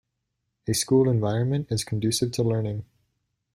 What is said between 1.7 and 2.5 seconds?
conducive to